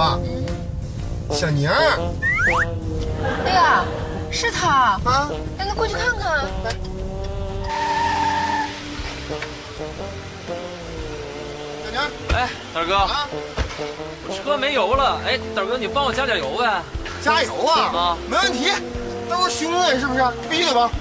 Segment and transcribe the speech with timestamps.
[0.00, 0.18] 吧？
[1.30, 1.76] 小宁儿
[3.44, 3.84] 哎呀，
[4.32, 6.46] 是他，啊，让他过去看看。
[11.84, 13.28] 小宁儿哎，大哥，啊，
[14.26, 15.20] 我车没油了。
[15.26, 16.82] 哎，大哥，你帮我加点油呗。
[17.22, 17.80] 加油啊！
[17.94, 18.72] 啊没问题，
[19.28, 20.24] 都是兄弟是不是？
[20.48, 20.88] 必须得帮。
[20.88, 20.94] 加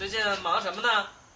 [0.00, 0.88] 最近忙什么呢？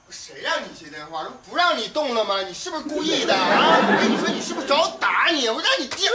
[0.09, 1.23] 谁让你接电话？
[1.51, 2.41] 不让你动了吗？
[2.41, 3.77] 你是不是故意的啊？
[3.77, 5.47] 我 跟你说，你是不是找我打你？
[5.51, 6.09] 我让你接。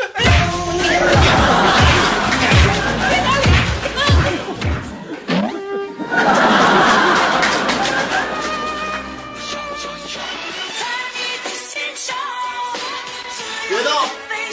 [13.70, 13.94] 别动，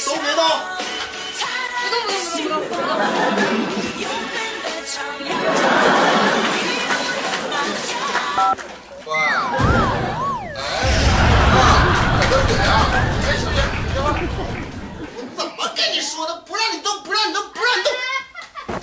[0.05, 0.45] 都别动。
[1.81, 2.85] 不动不动不动不动不动！
[9.07, 9.13] 喂，
[10.57, 10.61] 哎，
[15.37, 16.35] 怎么跟你说的？
[16.45, 17.93] 不让你动，不让你动，不让你动，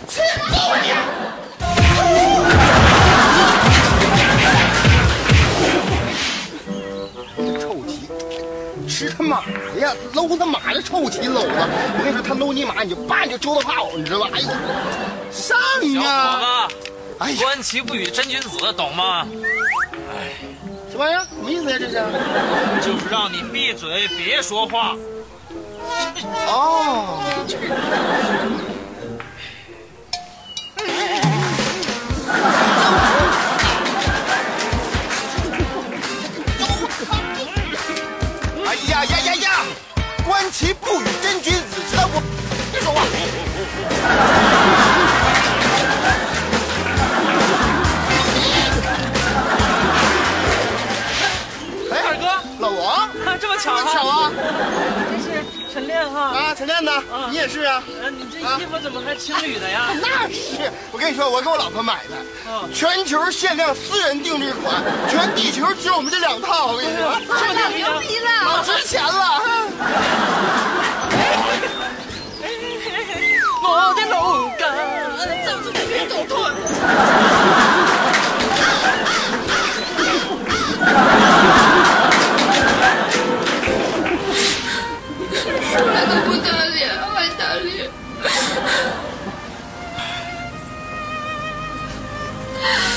[0.07, 0.93] 切揍你！
[7.59, 8.07] 臭棋，
[8.87, 9.43] 吃他妈
[9.81, 11.49] 呀，搂他妈的臭棋搂子！
[11.49, 14.29] 我跟你说，他搂你妈，你就叭你就揪他炮，你知道吧？
[14.33, 14.47] 哎呦，
[15.33, 15.59] 上
[15.93, 16.65] 小啊！
[16.65, 16.75] 伙子，
[17.19, 19.27] 哎呀，观其不语真君子，懂吗？
[20.15, 20.33] 哎，
[20.91, 21.25] 什么玩意儿？
[21.25, 21.77] 什么意思呀？
[21.79, 21.93] 这是？
[22.85, 24.95] 就是让你闭嘴，别说话。
[26.47, 27.19] 哦，
[53.75, 54.29] 这么巧啊？
[54.29, 54.31] 啊！
[55.09, 56.19] 这是晨练哈。
[56.21, 56.91] 啊，晨练呢？
[57.29, 57.81] 你也是啊？
[58.01, 59.87] 呃，你这衣服怎么还情侣的呀？
[59.99, 62.15] 那是，我跟你说，我给我老婆买的，
[62.47, 66.67] 嗯全球限量私人定制款，全地球只有我们这两套。
[66.67, 68.63] 我跟你说，这太牛逼老了！
[68.63, 69.41] 值钱了。
[73.65, 74.01] 我的
[75.45, 77.32] 走出去运动团。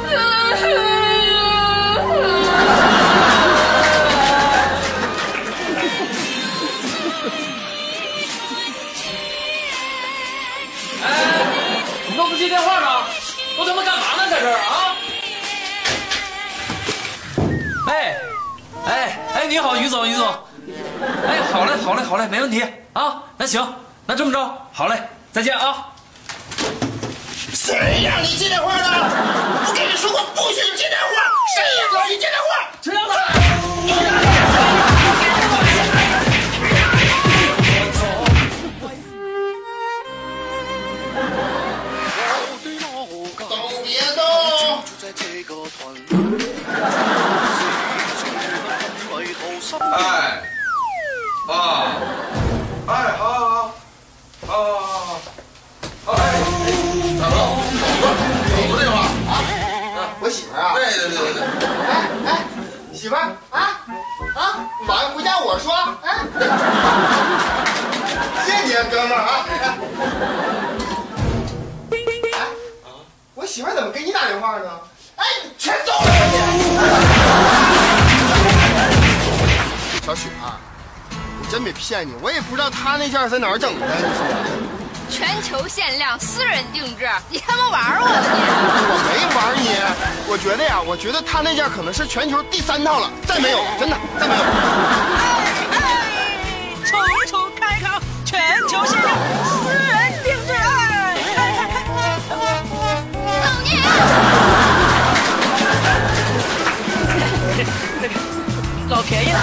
[12.38, 12.88] 接电话呢？
[13.58, 14.30] 都他妈干嘛呢？
[14.30, 14.94] 在这儿啊？
[17.88, 18.16] 哎，
[18.86, 20.28] 哎哎，你好，于总，于总。
[21.28, 23.24] 哎，好嘞，好嘞，好嘞，没问题啊。
[23.38, 23.68] 那行，
[24.06, 25.88] 那这么着，好嘞，再见啊。
[27.68, 28.88] 谁让你接电话的？
[28.88, 31.10] 我跟你说过不许接电话，
[31.54, 31.62] 谁
[31.92, 32.48] 让你接电话？
[32.82, 33.12] 陈亮子。
[43.50, 43.54] 都
[43.84, 44.24] 别动！
[49.92, 50.42] 哎，
[51.50, 51.52] 啊，
[60.28, 62.44] 我媳妇儿啊，对对对对对，哎哎，
[62.94, 63.32] 媳妇儿。
[63.50, 63.80] 啊？
[64.36, 65.72] 啊，晚上回家我说，
[66.04, 66.20] 哎，
[68.46, 69.48] 谢谢你啊，哥们儿啊。
[69.64, 69.78] 哎，
[73.36, 74.70] 我媳妇儿怎么给你打电话呢？
[75.16, 76.12] 哎，你全走了
[76.52, 76.76] 你！
[80.06, 80.60] 小雪啊，
[81.42, 84.67] 我真没骗你，我也不知道她那件在哪儿整的，你说。
[85.48, 88.16] 求限量私人定制，你他妈玩我呢？
[88.22, 88.40] 你，
[88.92, 89.80] 我没玩你。
[90.30, 94.42] 我觉得呀，我觉得他那件可能是全球第三套了，再没有，真的再没有。
[94.42, 95.80] 哎哎，
[96.84, 99.16] 楚楚开口，全球限量
[99.48, 101.16] 私人定制，哎，
[108.90, 109.40] 老便宜了。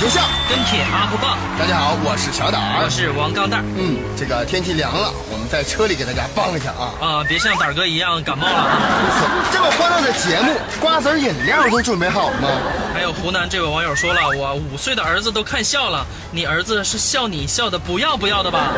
[0.00, 0.20] 就笑。
[0.48, 2.82] 跟帖阿布棒，大家好，我是小胆儿。
[2.82, 3.64] 我是王钢蛋儿。
[3.78, 6.90] 嗯，这个天气凉了，我们在车里给大家帮一下啊。
[7.00, 8.82] 啊，别像胆儿哥一样感冒了啊！
[9.52, 12.48] 这么欢乐的节目，瓜子饮料都准备好了吗？
[12.92, 18.72] 还有湖南这位网友说了，我五岁的儿子都看笑了，你儿子是笑你笑的不要不要的吧？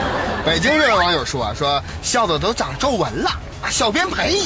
[0.47, 3.31] 北京这位网友说啊，说笑的都长皱纹了。
[3.31, 4.43] 啊小编赔！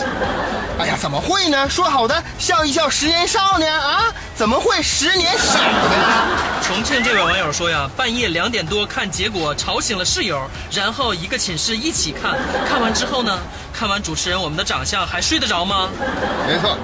[0.78, 1.68] 哎呀，怎么会呢？
[1.68, 3.66] 说好的笑一笑十年少呢？
[3.66, 6.38] 啊，怎么会十年少呢？
[6.62, 12.38] 重庆这位网友说呀，半夜两点多看，结果吵醒了室友，然后一个寝室一起看，
[12.68, 13.36] 看完之后呢，
[13.72, 15.88] 看完主持人我们的长相还睡得着吗？
[16.46, 16.78] 没错。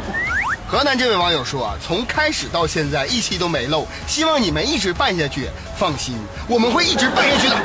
[0.66, 5.48] 河南这位网友说啊，从开始到现在一期都没漏，希望你们一直办下去。
[5.76, 6.16] 放心，
[6.48, 7.56] 我们会一直办下去的。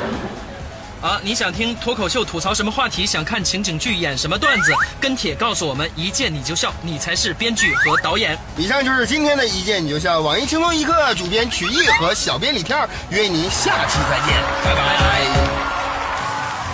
[1.00, 3.06] 啊，你想听脱口秀吐槽什么话题？
[3.06, 4.74] 想看情景剧演什么段子？
[5.00, 8.38] 跟帖告诉我们，一见你就笑，你才是编剧和导演。
[8.58, 14.82] 以上就是今天的一见你就笑，网易轻松一刻主编曲艺和小编李天约您下期再见，拜拜。
[14.82, 15.26] 哎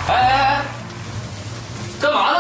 [0.09, 0.61] 哎哎，
[2.01, 2.36] 干嘛呢？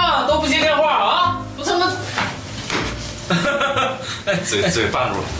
[4.46, 5.26] 嘴嘴绊住了。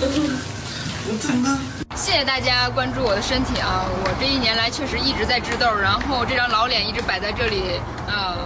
[1.94, 3.86] 谢谢大家关注我的身体啊！
[3.88, 8.36] 我这一年来确实一直在治痘，然后这张老脸一直摆在这里，呃。